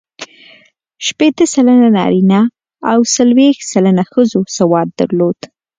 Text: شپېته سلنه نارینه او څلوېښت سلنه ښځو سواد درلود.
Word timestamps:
شپېته 1.05 1.43
سلنه 1.53 1.87
نارینه 1.97 2.41
او 2.91 2.99
څلوېښت 3.15 3.61
سلنه 3.73 4.03
ښځو 4.11 4.39
سواد 4.57 4.87
درلود. 4.99 5.39